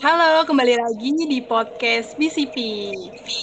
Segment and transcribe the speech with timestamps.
[0.00, 2.56] Halo, kembali lagi di podcast BCP.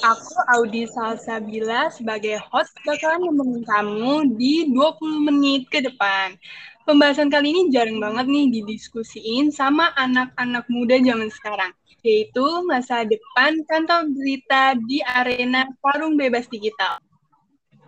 [0.01, 6.33] Aku Audi Salsabila sebagai host bakalan nemenin kamu di 20 menit ke depan.
[6.81, 11.69] Pembahasan kali ini jarang banget nih didiskusiin sama anak-anak muda zaman sekarang,
[12.01, 16.97] yaitu masa depan kantor berita di arena forum bebas digital.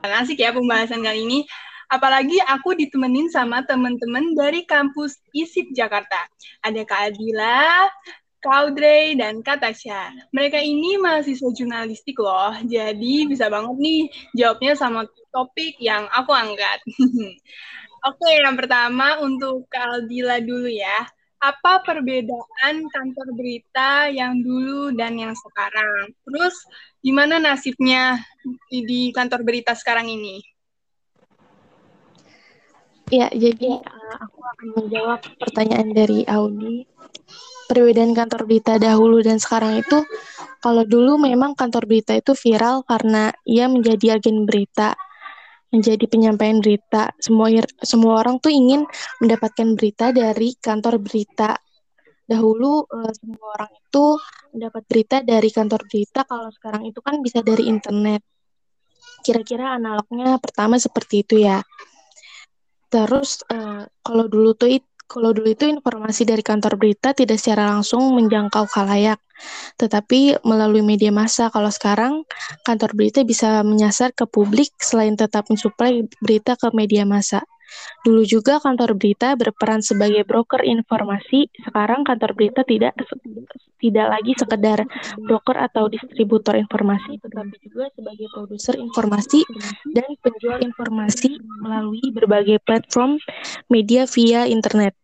[0.05, 1.39] Asik ya pembahasan kali ini.
[1.89, 6.29] Apalagi aku ditemenin sama teman-teman dari kampus ISIP Jakarta.
[6.61, 7.89] Ada Kak Adila,
[8.39, 10.31] Kaudrey, dan Kak Tasya.
[10.31, 14.01] Mereka ini mahasiswa jurnalistik loh, jadi bisa banget nih
[14.35, 15.03] jawabnya sama
[15.35, 16.79] topik yang aku angkat.
[18.07, 21.03] Oke, yang pertama untuk Kak Adila dulu ya.
[21.39, 26.11] Apa perbedaan kantor berita yang dulu dan yang sekarang?
[26.27, 26.55] Terus
[26.99, 28.19] gimana nasibnya
[28.67, 30.43] di kantor berita sekarang ini?
[33.09, 36.85] Ya, jadi uh, aku akan menjawab pertanyaan dari Audi.
[37.69, 40.01] Perbedaan kantor berita dahulu dan sekarang itu,
[40.57, 44.97] kalau dulu memang kantor berita itu viral karena ia menjadi agen berita,
[45.69, 47.13] menjadi penyampaian berita.
[47.21, 47.53] Semua
[47.85, 48.89] semua orang tuh ingin
[49.21, 51.61] mendapatkan berita dari kantor berita.
[52.25, 54.05] Dahulu uh, semua orang itu
[54.49, 58.25] mendapat berita dari kantor berita, kalau sekarang itu kan bisa dari internet.
[59.21, 61.61] Kira-kira analognya pertama seperti itu ya.
[62.89, 64.73] Terus uh, kalau dulu tuh
[65.09, 69.17] kalau dulu itu informasi dari kantor berita tidak secara langsung menjangkau khalayak,
[69.81, 71.49] tetapi melalui media massa.
[71.49, 72.29] Kalau sekarang
[72.61, 77.41] kantor berita bisa menyasar ke publik selain tetap mensuplai berita ke media massa.
[78.05, 82.97] Dulu juga kantor berita berperan sebagai broker informasi, sekarang kantor berita tidak
[83.79, 84.83] tidak lagi sekedar
[85.23, 89.39] broker atau distributor informasi, tetapi juga sebagai produser informasi
[89.95, 93.21] dan penjual informasi melalui berbagai platform
[93.71, 94.97] media via internet.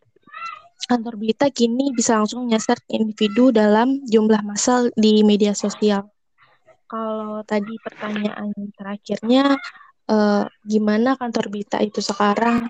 [0.86, 6.06] Kantor berita kini bisa langsung menyasar individu dalam jumlah massal di media sosial.
[6.86, 9.58] Kalau tadi pertanyaan terakhirnya,
[10.06, 12.70] uh, gimana kantor berita itu sekarang?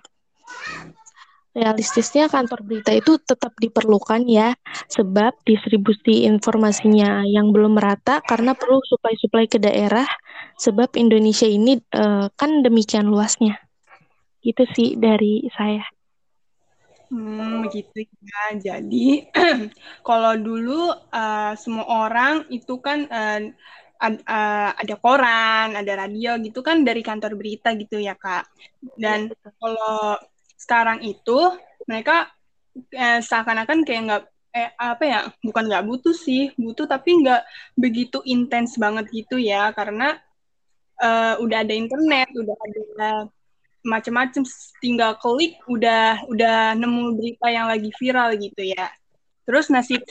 [1.55, 4.55] Realistisnya kantor berita itu tetap diperlukan ya
[4.91, 10.07] sebab distribusi informasinya yang belum merata karena perlu suplai-suplai ke daerah
[10.59, 13.55] sebab Indonesia ini uh, kan demikian luasnya.
[14.43, 15.83] Itu sih dari saya
[17.09, 18.43] Hmm, begitu ya.
[18.57, 19.29] Jadi,
[20.07, 23.39] kalau dulu uh, semua orang itu kan uh,
[24.01, 28.49] ad, uh, ada koran, ada radio gitu kan dari kantor berita gitu ya kak.
[28.97, 30.19] Dan ya, kalau
[30.55, 31.39] sekarang itu
[31.85, 32.31] mereka
[32.91, 34.23] eh, seakan-akan kayak nggak
[34.55, 37.43] eh apa ya bukan nggak butuh sih butuh tapi nggak
[37.75, 40.15] begitu intens banget gitu ya karena
[41.03, 43.11] uh, udah ada internet udah ada
[43.85, 44.43] macam-macam
[44.81, 48.89] tinggal klik udah udah nemu berita yang lagi viral gitu ya
[49.45, 50.01] terus nasib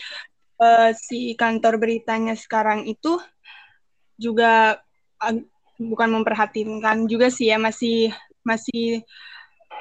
[0.63, 3.19] uh, si kantor beritanya sekarang itu
[4.15, 4.79] juga
[5.19, 5.35] uh,
[5.77, 8.15] bukan memperhatikan juga sih ya masih
[8.47, 9.03] masih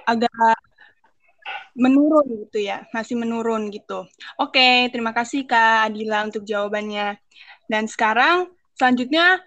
[0.10, 0.58] agak
[1.74, 4.06] menurun gitu ya, masih menurun gitu.
[4.38, 7.18] Oke, terima kasih Kak Adila untuk jawabannya.
[7.66, 9.42] Dan sekarang selanjutnya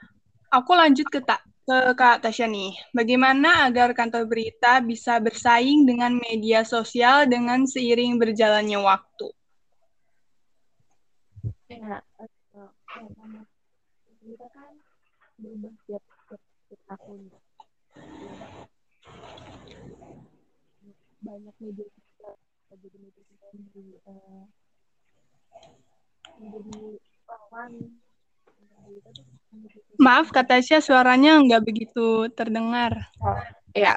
[0.51, 2.79] aku lanjut ke tak ke Kak Tasya nih.
[2.95, 9.27] Bagaimana agar kantor berita bisa bersaing dengan media sosial dengan seiring berjalannya waktu?
[11.67, 11.99] Ya,
[14.23, 14.73] kita kan
[15.43, 16.03] berubah setiap,
[16.87, 17.35] tahun
[21.27, 22.35] banyak media sosial
[22.79, 23.59] jadi media sosial
[24.07, 24.47] uh,
[26.39, 27.73] menjadi lawan
[29.97, 33.09] Maaf, kata Tasya suaranya nggak begitu terdengar.
[33.17, 33.41] Oh,
[33.73, 33.97] ya.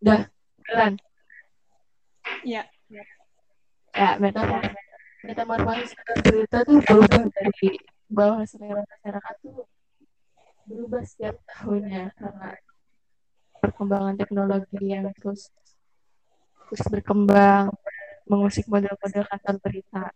[0.00, 0.28] Udah,
[0.64, 0.92] jalan.
[2.44, 2.64] Ya.
[3.94, 4.74] Ya, metamorfosis
[5.22, 5.92] metamorfosis
[6.26, 7.68] berita tuh berubah dari
[8.10, 9.64] bawah selera masyarakat tuh
[10.66, 12.50] berubah setiap tahunnya karena
[13.62, 15.54] perkembangan teknologi yang terus
[16.68, 17.70] terus berkembang
[18.26, 20.10] mengusik model-model kantor berita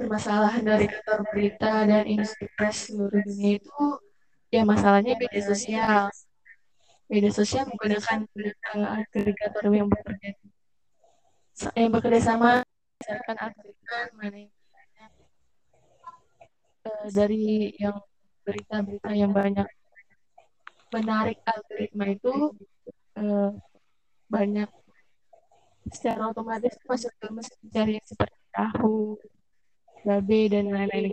[0.00, 3.84] permasalahan dari kantor berita dan industri press seluruh dunia itu
[4.48, 6.08] ya masalahnya media sosial.
[7.12, 8.24] Media sosial menggunakan
[9.04, 10.40] agregator yang bekerja
[11.76, 12.64] yang bekerja sama
[12.96, 14.40] misalkan algoritma mana
[16.88, 18.00] uh, dari yang
[18.48, 19.68] berita-berita yang banyak
[20.88, 22.32] menarik algoritma itu
[23.20, 23.52] uh,
[24.30, 24.70] banyak.
[25.90, 29.18] Secara otomatis masuk ke mesin pencarian seperti tahu,
[30.04, 31.12] babe dan lain-lain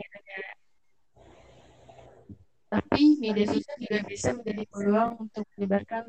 [2.68, 6.04] tapi media sosial juga bisa menjadi peluang untuk menyebarkan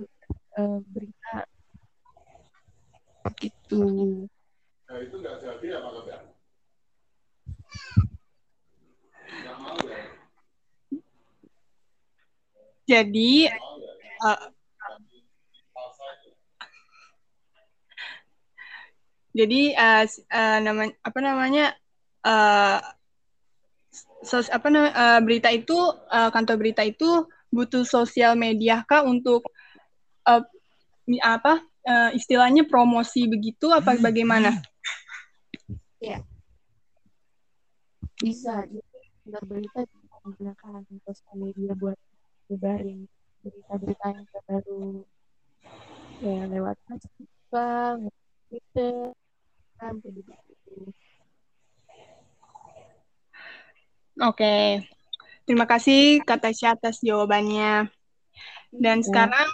[0.58, 1.46] uh, berita
[3.38, 3.84] gitu.
[4.88, 6.22] Nah, itu nggak jadi ya, apa enggak?
[9.58, 10.00] mau ya?
[12.88, 13.30] Jadi
[14.24, 14.40] uh,
[19.36, 21.76] jadi uh, uh, nama apa namanya
[22.24, 22.78] uh,
[24.22, 25.76] sos, apa namanya uh, berita itu
[26.10, 29.46] uh, kantor berita itu butuh sosial media kah untuk
[30.28, 30.42] uh,
[31.24, 34.52] apa uh, istilahnya promosi begitu apa bagaimana?
[35.98, 36.22] Ya.
[38.22, 38.66] Bisa.
[39.24, 39.80] Kantor berita
[40.24, 41.98] menggunakan sosial media buat
[42.48, 43.08] nyebarin
[43.44, 44.84] berita-berita yang terbaru
[46.18, 48.10] ya lewat Facebook,
[48.50, 49.14] Twitter,
[49.78, 50.90] kan begitu.
[54.18, 54.82] Oke,
[55.46, 57.86] terima kasih Kak Tasya atas jawabannya.
[58.74, 59.04] Dan ya.
[59.06, 59.48] sekarang,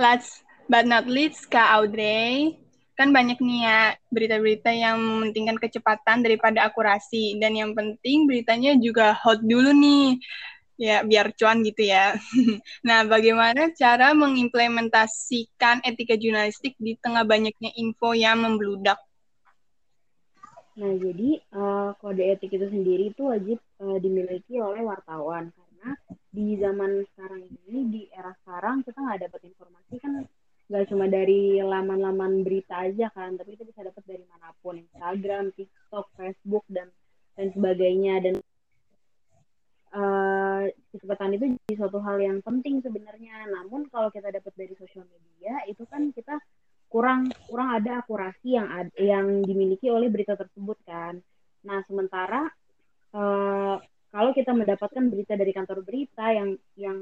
[0.00, 2.56] last but not least, Kak Audrey.
[2.96, 7.36] Kan banyak nih ya berita-berita yang mementingkan kecepatan daripada akurasi.
[7.36, 10.16] Dan yang penting beritanya juga hot dulu nih
[10.80, 12.16] ya biar cuan gitu ya.
[12.88, 18.96] nah, bagaimana cara mengimplementasikan etika jurnalistik di tengah banyaknya info yang membludak?
[20.74, 25.54] Nah, jadi uh, kode etik itu sendiri itu wajib uh, dimiliki oleh wartawan.
[25.54, 25.94] Karena
[26.34, 30.12] di zaman sekarang ini, di era sekarang kita nggak dapat informasi kan
[30.64, 35.54] nggak cuma dari laman-laman berita aja kan, tapi kita bisa dapat dari mana pun, Instagram,
[35.54, 36.90] TikTok, Facebook dan
[37.38, 38.14] dan sebagainya.
[38.26, 38.34] Dan
[39.94, 43.46] uh, kecepatan itu jadi suatu hal yang penting sebenarnya.
[43.46, 46.34] Namun kalau kita dapat dari sosial media itu kan kita
[46.88, 51.18] kurang kurang ada akurasi yang ad, yang dimiliki oleh berita tersebut kan.
[51.66, 52.48] Nah sementara
[53.14, 53.76] uh,
[54.14, 56.98] kalau kita mendapatkan berita dari kantor berita yang yang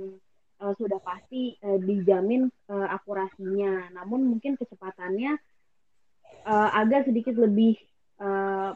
[0.65, 5.37] uh, sudah pasti uh, dijamin uh, akurasinya, namun mungkin kecepatannya
[6.49, 7.77] uh, agak sedikit lebih
[8.23, 8.73] uh,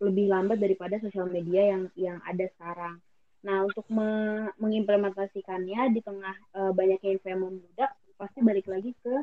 [0.00, 2.96] lebih lambat daripada sosial media yang yang ada sekarang.
[3.44, 4.08] Nah, untuk me
[4.58, 9.14] mengimplementasikannya di tengah uh, banyaknya info yang membludak, pasti balik lagi ke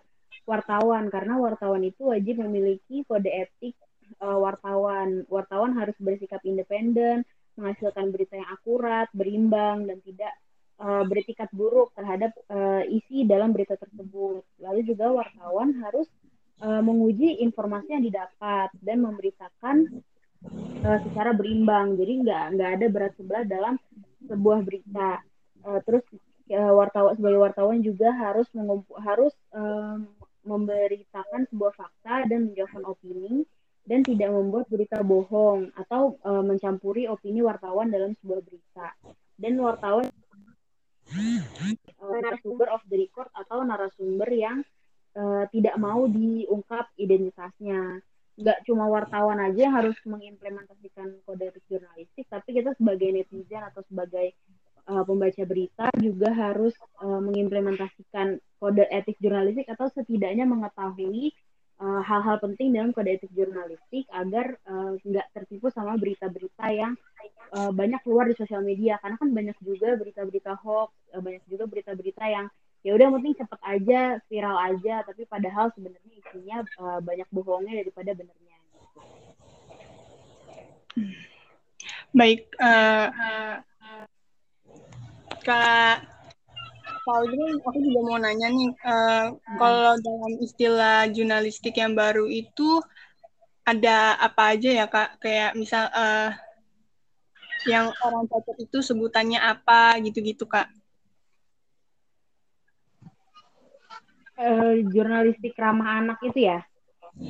[0.44, 3.75] wartawan karena wartawan itu wajib memiliki kode etik
[4.19, 5.24] uh, wartawan.
[5.31, 7.24] Wartawan harus bersikap independen,
[7.56, 10.33] menghasilkan berita yang akurat, berimbang dan tidak
[10.81, 14.44] uh, beretikat buruk terhadap uh, isi dalam berita tersebut.
[14.62, 16.09] Lalu juga wartawan harus
[16.62, 20.03] uh, menguji informasi yang didapat dan memberitakan
[20.83, 21.95] uh, secara berimbang.
[21.97, 23.75] Jadi nggak nggak ada berat sebelah dalam
[24.25, 25.21] sebuah berita.
[25.63, 26.03] Uh, terus
[26.53, 28.45] wartawan sebagai wartawan juga harus
[29.00, 30.06] harus um,
[30.44, 33.48] memberitakan sebuah fakta dan menjawabkan opini
[33.84, 38.88] dan tidak membuat berita bohong atau uh, mencampuri opini wartawan dalam sebuah berita.
[39.36, 40.07] Dan wartawan
[42.00, 44.63] uh, narasumber of the record atau narasumber yang
[45.19, 48.00] uh, tidak mau diungkap identitasnya
[48.34, 54.34] nggak cuma wartawan aja harus mengimplementasikan kode etik jurnalistik, tapi kita sebagai netizen atau sebagai
[54.89, 61.36] uh, pembaca berita juga harus uh, mengimplementasikan kode etik jurnalistik atau setidaknya mengetahui
[61.84, 64.55] uh, hal-hal penting dalam kode etik jurnalistik agar
[65.03, 66.96] nggak uh, tertipu sama berita-berita yang
[67.51, 68.96] uh, banyak keluar di sosial media.
[69.03, 72.48] Karena kan banyak juga berita-berita hoax, uh, banyak juga berita-berita yang
[72.88, 74.00] ya udah penting cepet aja
[74.32, 75.03] viral aja.
[75.03, 78.55] Tapi padahal sebenarnya isinya uh, banyak bohongnya daripada benernya
[82.13, 83.58] baik uh, uh,
[85.41, 86.05] kak
[87.03, 89.57] kalau ini aku juga mau nanya nih uh, hmm.
[89.60, 92.79] kalau dalam istilah jurnalistik yang baru itu
[93.63, 96.31] ada apa aja ya kak kayak misal uh,
[97.63, 100.67] yang orang cocok itu sebutannya apa gitu-gitu kak
[104.38, 106.60] uh, jurnalistik ramah anak itu ya?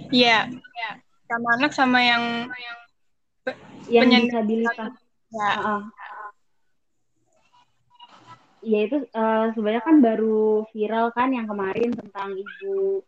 [0.09, 0.91] Iya, ya.
[1.27, 2.23] ramah anak sama yang
[3.91, 4.93] yang disabilitas.
[5.33, 5.49] Ya.
[5.59, 5.81] Uh,
[8.63, 13.03] ya itu uh, sebenarnya kan baru viral kan yang kemarin tentang ibu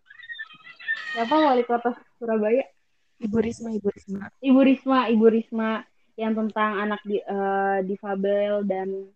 [1.16, 2.68] siapa wali kota Surabaya?
[3.16, 4.28] Ibu Risma, Ibu Risma.
[4.44, 5.72] Ibu Risma, Ibu Risma
[6.20, 9.08] yang tentang anak di, uh, difabel dan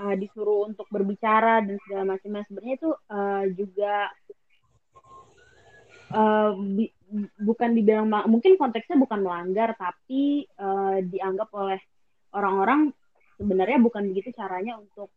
[0.00, 3.94] uh, disuruh untuk berbicara dan segala macamnya sebenarnya itu uh, juga
[6.16, 6.88] uh, bi
[7.40, 11.80] bukan dibilang mungkin konteksnya bukan melanggar tapi uh, dianggap oleh
[12.36, 12.92] orang-orang
[13.40, 15.08] sebenarnya bukan begitu caranya untuk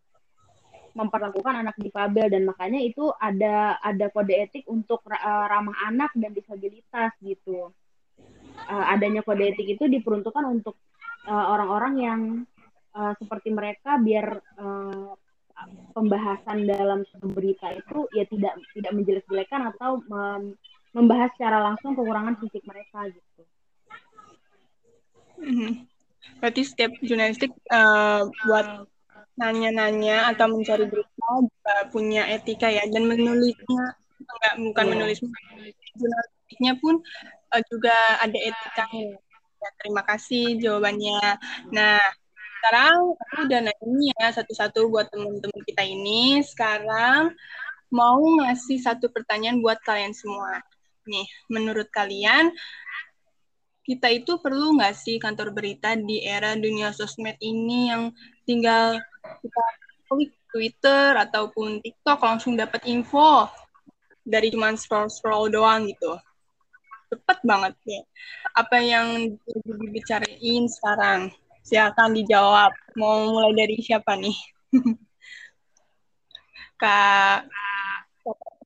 [0.91, 6.35] memperlakukan anak difabel dan makanya itu ada ada kode etik untuk uh, ramah anak dan
[6.35, 7.71] disabilitas gitu.
[8.67, 10.75] Uh, adanya kode etik itu diperuntukkan untuk
[11.27, 12.21] orang-orang uh, yang
[12.97, 15.13] uh, seperti mereka biar uh,
[15.93, 20.57] pembahasan dalam berita itu ya tidak tidak menjelek-jelekan atau mem
[20.91, 23.41] membahas secara langsung kekurangan fisik mereka gitu.
[25.39, 25.71] Mm-hmm.
[26.43, 28.90] Berarti setiap jurnalistik uh, buat
[29.41, 32.85] nanya-nanya atau mencari berita juga punya etika ya.
[32.85, 34.93] Dan menulisnya enggak bukan yeah.
[34.93, 35.17] menulis
[35.97, 36.95] jurnalistiknya pun
[37.51, 38.85] uh, juga ada etika.
[39.61, 41.41] Ya, terima kasih jawabannya.
[41.73, 41.97] Nah
[42.61, 46.45] sekarang aku udah nanya ya satu-satu buat teman-teman kita ini.
[46.45, 47.33] Sekarang
[47.89, 50.61] mau ngasih satu pertanyaan buat kalian semua.
[51.09, 52.53] Nih menurut kalian
[53.81, 58.13] kita itu perlu nggak sih kantor berita di era dunia sosmed ini yang
[58.45, 59.63] tinggal kita
[60.11, 63.47] klik Twitter ataupun TikTok langsung dapat info
[64.21, 66.19] dari cuma scroll scroll doang gitu.
[67.11, 68.01] Cepet banget ya
[68.55, 71.31] apa yang dibicarain sekarang?
[71.61, 72.73] Silakan dijawab.
[72.97, 74.35] Mau mulai dari siapa nih?
[76.81, 77.47] Kak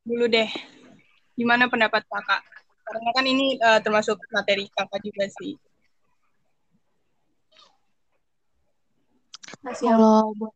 [0.06, 0.50] dulu deh.
[1.36, 2.42] Gimana pendapat kakak?
[2.86, 5.58] Karena kan ini uh, termasuk materi kakak juga sih
[9.64, 10.54] Kalau buat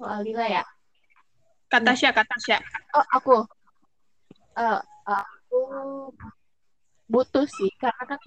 [0.00, 0.64] Oh, Alila ya?
[1.68, 2.56] Kata Tasya, kata Tasya.
[2.96, 3.36] Oh, aku.
[4.56, 5.60] Uh, aku
[7.12, 8.20] butuh sih, karena kan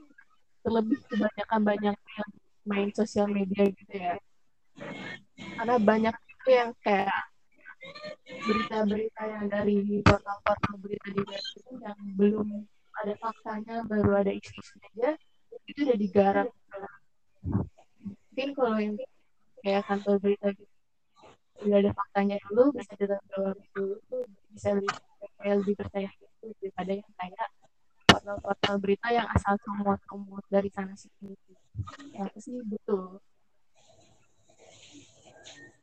[0.62, 2.30] terlebih kebanyakan banyak yang
[2.70, 4.22] main sosial media gitu ya.
[5.58, 7.34] Karena banyak itu yang kayak
[8.24, 12.48] berita-berita yang dari portal-portal berita di web itu yang belum
[13.01, 15.18] ada faktanya, baru ada isu-isu aja,
[15.65, 16.48] itu udah digarap.
[18.30, 18.96] Mungkin kalau yang
[19.63, 20.74] kayak kantor berita gitu.
[21.63, 24.91] Udah ada faktanya dulu bisa ditanggapi dulu tuh bisa lebih
[25.39, 27.50] kayak lebih percaya gitu daripada yang kayak
[28.03, 31.34] portal-portal berita yang asal comot-comot dari sana sini.
[32.12, 33.24] Ya aku sih betul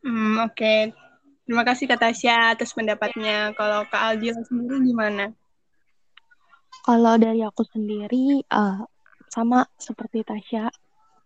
[0.00, 0.56] hmm oke.
[0.56, 0.80] Okay.
[1.44, 3.52] terima kasih Kak Tasya atas pendapatnya.
[3.52, 5.34] Kalau Kak Aldi sendiri gimana?
[6.80, 8.80] Kalau dari aku sendiri uh,
[9.28, 10.72] sama seperti Tasya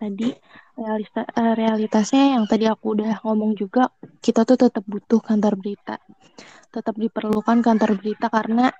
[0.00, 0.34] tadi
[0.74, 5.96] realita, eh, realitasnya yang tadi aku udah ngomong juga kita tuh tetap butuh kantor berita.
[6.74, 8.74] Tetap diperlukan kantor berita karena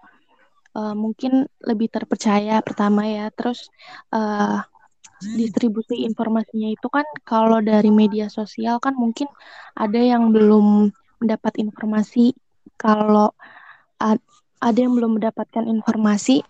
[0.74, 3.30] uh, mungkin lebih terpercaya pertama ya.
[3.30, 3.70] Terus
[4.10, 4.58] uh,
[5.38, 9.30] distribusi informasinya itu kan kalau dari media sosial kan mungkin
[9.78, 10.90] ada yang belum
[11.22, 12.34] mendapat informasi.
[12.74, 13.30] Kalau
[14.58, 16.42] ada yang belum mendapatkan informasi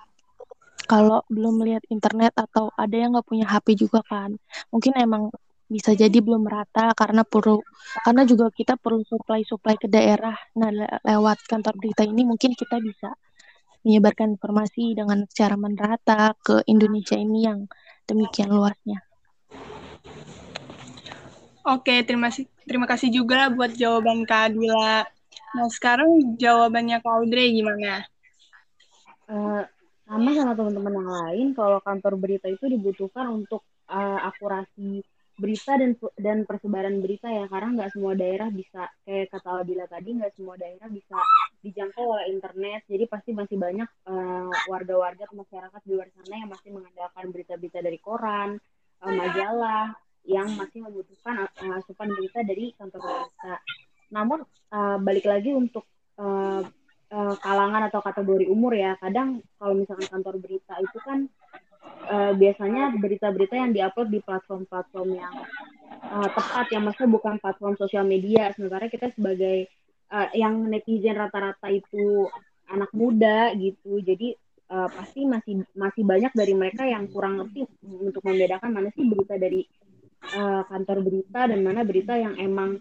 [0.85, 4.37] kalau belum melihat internet atau ada yang nggak punya HP juga kan
[4.69, 5.33] mungkin emang
[5.64, 7.64] bisa jadi belum merata karena perlu
[8.05, 12.53] karena juga kita perlu supply supply ke daerah nah le lewat kantor berita ini mungkin
[12.53, 13.17] kita bisa
[13.85, 17.69] menyebarkan informasi dengan secara merata ke Indonesia ini yang
[18.09, 19.05] demikian luasnya.
[21.64, 25.05] Oke, terima kasih terima kasih juga buat jawaban Kak Adila.
[25.55, 28.05] Nah, sekarang jawabannya Kak Audrey gimana?
[29.25, 29.64] Uh,
[30.05, 35.01] sama sama teman-teman yang lain kalau kantor berita itu dibutuhkan untuk uh, akurasi
[35.35, 40.15] berita dan dan persebaran berita ya karena nggak semua daerah bisa kayak kata Adila tadi
[40.15, 41.19] nggak semua daerah bisa
[41.59, 42.87] dijangkau oleh internet.
[42.87, 47.79] Jadi pasti masih banyak uh, warga-warga atau masyarakat di luar sana yang masih mengandalkan berita-berita
[47.83, 48.63] dari koran
[49.03, 49.91] uh, majalah
[50.23, 53.55] yang masih membutuhkan uh, asupan berita dari kantor berita.
[54.15, 54.39] Namun
[54.71, 55.83] uh, balik lagi untuk
[56.15, 56.63] uh,
[57.14, 58.99] uh, kalangan atau kategori umur ya.
[58.99, 61.18] Kadang kalau misalkan kantor berita itu kan
[62.11, 65.35] uh, biasanya berita-berita yang diupload di platform-platform yang
[66.11, 68.50] uh, tepat yang maksudnya bukan platform sosial media.
[68.59, 69.71] Sementara kita sebagai
[70.11, 72.26] uh, yang netizen rata-rata itu
[72.68, 74.02] anak muda gitu.
[74.02, 74.35] Jadi
[74.75, 79.38] uh, pasti masih masih banyak dari mereka yang kurang ngerti untuk membedakan mana sih berita
[79.38, 79.62] dari
[80.35, 82.80] uh, kantor berita dan mana berita yang emang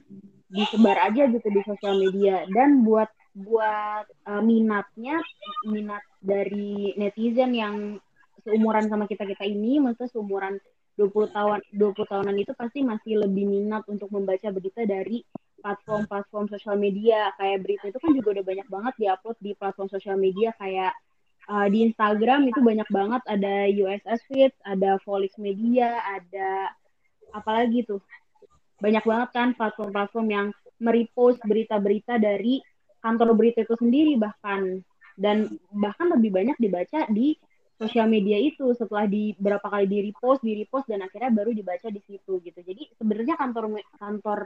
[0.54, 5.18] disebar aja gitu di sosial media dan buat buat uh, minatnya
[5.66, 7.98] minat dari netizen yang
[8.46, 10.56] seumuran sama kita kita ini maksudnya seumuran
[10.94, 15.26] 20 tahun 20 tahunan itu pasti masih lebih minat untuk membaca berita dari
[15.64, 17.34] platform-platform sosial media.
[17.40, 20.94] Kayak berita itu kan juga udah banyak banget diupload di platform sosial media kayak
[21.50, 23.22] uh, di Instagram itu banyak banget.
[23.26, 26.70] Ada USS Fit, ada Volix Media, ada
[27.34, 28.04] apalagi tuh?
[28.78, 30.48] Banyak banget kan platform-platform yang
[30.78, 32.60] merepost berita-berita dari
[33.04, 34.80] kantor berita itu sendiri bahkan.
[35.14, 37.38] Dan bahkan lebih banyak dibaca di
[37.78, 41.92] sosial media itu setelah di berapa kali di repost di repost dan akhirnya baru dibaca
[41.92, 42.60] di situ gitu.
[42.64, 44.40] Jadi sebenarnya kantor kantor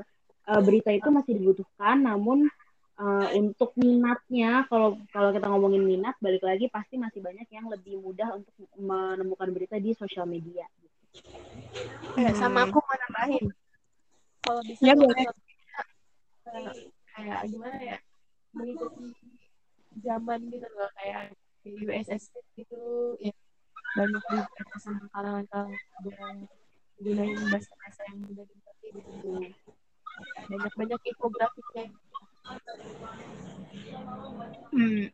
[0.50, 2.48] uh, berita itu masih dibutuhkan namun
[2.98, 8.00] uh, untuk minatnya kalau kalau kita ngomongin minat balik lagi pasti masih banyak yang lebih
[8.02, 10.66] mudah untuk menemukan berita di sosial media.
[10.82, 10.98] Gitu.
[12.18, 13.46] Eh, sama aku mau nambahin.
[14.42, 15.28] Kalau bisa ya, boleh.
[17.18, 17.98] kayak gimana ya
[18.58, 19.14] mengikuti
[20.02, 22.82] zaman gitu loh kayak di USS itu
[23.22, 23.34] ya
[23.98, 24.46] banyak juga
[24.82, 26.38] sama kalangan-kalangan
[26.98, 29.32] gunain bahasa-bahasa yang mudah dimengerti gitu
[30.50, 31.86] banyak-banyak infografiknya
[34.72, 35.12] Hmm.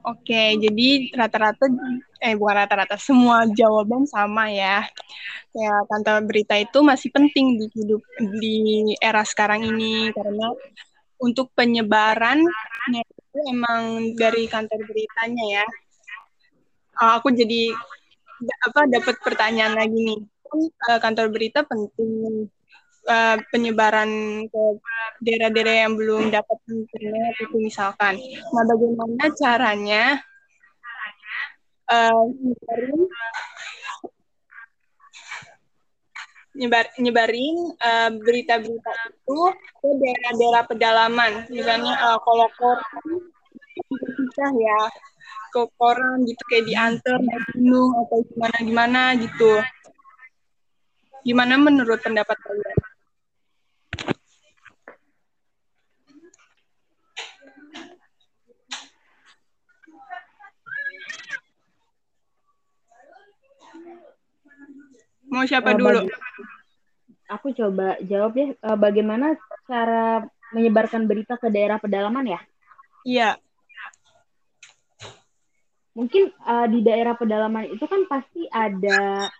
[0.00, 1.68] Oke, jadi rata-rata,
[2.24, 4.84] eh bukan rata-rata, semua jawaban sama ya.
[5.52, 8.02] Ya, kantor berita itu masih penting di hidup
[8.40, 8.58] di
[9.00, 10.52] era sekarang ini karena
[11.20, 15.66] untuk penyebarannya itu emang dari kantor beritanya ya.
[17.00, 17.72] Uh, aku jadi
[18.66, 20.20] apa dapat pertanyaan lagi nih.
[20.90, 22.50] Uh, kantor berita penting
[23.06, 24.10] uh, penyebaran
[24.50, 24.62] ke
[25.22, 28.18] daerah-daerah yang belum dapat internet itu misalkan.
[28.50, 30.04] Nah, bagaimana caranya
[31.86, 32.24] uh,
[36.60, 37.56] nyebar, nyebarin
[38.20, 39.40] berita-berita uh, itu
[39.80, 41.32] ke daerah-daerah pedalaman.
[41.48, 43.24] Misalnya uh, kalau koran
[43.90, 44.80] bisa ya
[45.50, 49.52] ke koran gitu kayak diantar naik gunung atau gimana gimana gitu.
[51.24, 52.78] Gimana menurut pendapat kalian?
[65.30, 66.00] Mau siapa uh, dulu?
[67.30, 68.46] Aku coba jawab ya.
[68.58, 69.38] Uh, bagaimana
[69.70, 72.40] cara menyebarkan berita ke daerah pedalaman ya?
[73.06, 73.30] Iya.
[75.94, 79.30] Mungkin uh, di daerah pedalaman itu kan pasti ada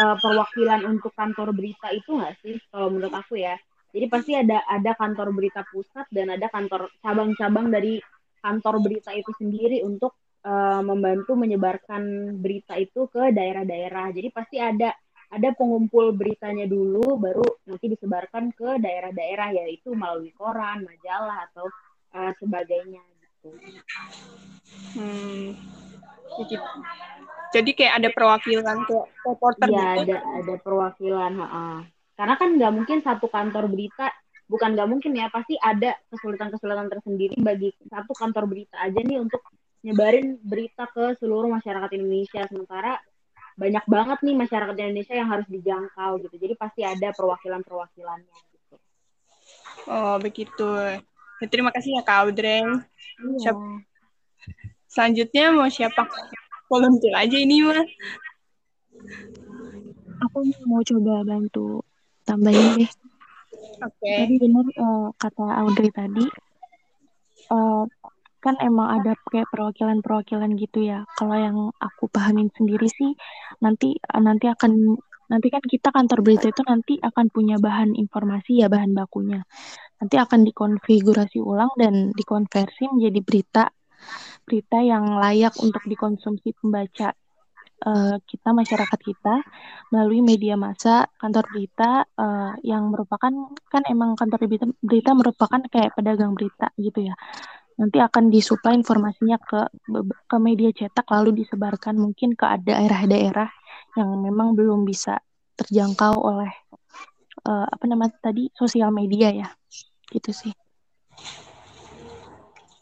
[0.00, 2.56] uh, perwakilan untuk kantor berita itu nggak sih?
[2.68, 3.56] Kalau menurut aku ya.
[3.92, 8.00] Jadi pasti ada ada kantor berita pusat dan ada kantor cabang-cabang dari
[8.40, 10.16] kantor berita itu sendiri untuk
[10.48, 14.10] uh, membantu menyebarkan berita itu ke daerah-daerah.
[14.16, 14.96] Jadi pasti ada
[15.32, 21.72] ada pengumpul beritanya dulu baru nanti disebarkan ke daerah-daerah yaitu melalui koran, majalah atau
[22.12, 23.48] uh, sebagainya gitu.
[24.92, 25.56] Hmm.
[27.52, 30.12] Jadi kayak ada perwakilan ke reporter Iya, gitu.
[30.12, 31.84] ada ada perwakilan, ha
[32.16, 34.12] Karena kan nggak mungkin satu kantor berita
[34.48, 39.40] bukan nggak mungkin ya, pasti ada kesulitan-kesulitan tersendiri bagi satu kantor berita aja nih untuk
[39.80, 42.44] nyebarin berita ke seluruh masyarakat Indonesia.
[42.48, 43.00] Sementara
[43.58, 46.34] banyak banget nih masyarakat Indonesia yang harus dijangkau gitu.
[46.40, 48.74] Jadi pasti ada perwakilan-perwakilannya gitu.
[49.88, 50.68] Oh, begitu.
[51.42, 52.62] Ya, terima kasih ya Kak Audrey.
[52.62, 53.52] Iya.
[54.86, 56.06] Selanjutnya mau siapa?
[56.68, 57.84] Volunteer aja ini mah.
[60.28, 60.38] Aku
[60.70, 61.82] mau coba bantu
[62.24, 62.90] tambahin deh.
[63.82, 63.98] Oke.
[63.98, 64.18] Okay.
[64.24, 66.24] Tadi benar uh, kata Audrey tadi,
[67.50, 67.84] uh,
[68.42, 71.06] kan emang ada kayak perwakilan-perwakilan gitu ya.
[71.14, 73.14] Kalau yang aku pahamin sendiri sih
[73.62, 74.98] nanti nanti akan
[75.30, 79.46] nanti kan kita kantor berita itu nanti akan punya bahan informasi ya bahan bakunya.
[80.02, 83.64] Nanti akan dikonfigurasi ulang dan dikonversi menjadi berita
[84.42, 87.14] berita yang layak untuk dikonsumsi pembaca
[87.86, 89.34] uh, kita masyarakat kita
[89.94, 93.32] melalui media massa kantor berita uh, yang merupakan
[93.70, 97.14] kan emang kantor berita, berita merupakan kayak pedagang berita gitu ya
[97.82, 99.66] nanti akan disuplai informasinya ke
[100.30, 103.50] ke media cetak lalu disebarkan mungkin ke daerah-daerah
[103.98, 105.18] yang memang belum bisa
[105.58, 106.54] terjangkau oleh
[107.42, 109.48] uh, apa namanya tadi sosial media ya
[110.14, 110.54] gitu sih.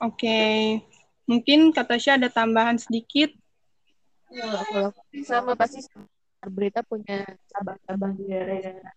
[0.01, 0.57] Oke, okay.
[1.25, 3.33] mungkin kata Tasya ada tambahan sedikit.
[4.29, 4.93] Ya, kalau
[5.25, 5.81] sama pasti
[6.45, 8.95] berita punya cabang-cabang di daerah-daerah.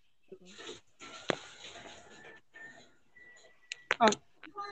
[4.03, 4.19] Oke,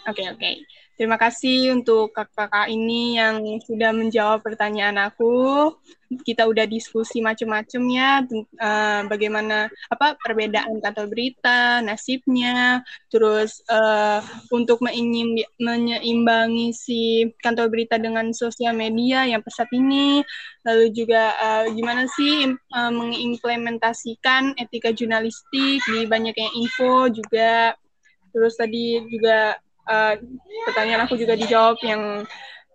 [0.07, 0.39] okay, oke.
[0.39, 0.55] Okay.
[0.99, 5.73] Terima kasih untuk kakak-kakak ini yang sudah menjawab pertanyaan aku.
[6.21, 8.11] Kita udah diskusi macam-macam ya,
[8.59, 14.19] uh, bagaimana apa perbedaan kantor berita, nasibnya, terus uh,
[14.51, 20.19] untuk menyeimbangi si kantor berita dengan sosial media yang pesat ini,
[20.67, 27.73] lalu juga uh, gimana sih uh, mengimplementasikan etika jurnalistik di banyaknya info juga.
[28.35, 29.55] Terus tadi juga
[29.87, 30.13] uh,
[30.69, 32.25] pertanyaan aku juga dijawab yang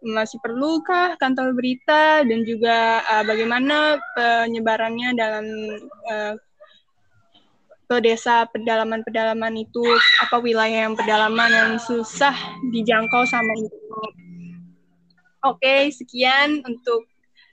[0.07, 5.47] masih perlukah kantor berita dan juga uh, bagaimana penyebarannya dalam
[6.07, 6.35] uh,
[7.87, 9.83] ke desa pedalaman-pedalaman itu
[10.19, 12.35] apa wilayah yang pedalaman yang susah
[12.75, 14.15] dijangkau sama internet.
[15.47, 17.07] Oke, sekian untuk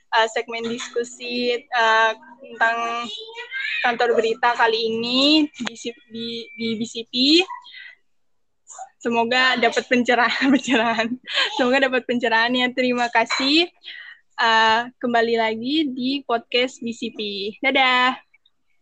[0.09, 3.05] uh, segmen diskusi uh, tentang
[3.85, 5.75] kantor berita kali ini di,
[6.09, 7.13] di, di BCP.
[9.03, 11.11] Semoga dapat pencerahan, pencerahan.
[11.59, 12.71] Semoga dapat pencerahan ya.
[12.71, 13.67] Terima kasih.
[14.39, 17.19] Uh, kembali lagi di podcast BCP.
[17.59, 18.15] Dadah.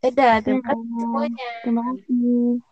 [0.05, 0.45] Dadah.
[0.45, 1.49] Terima kasih semuanya.
[1.65, 2.70] Terima kasih.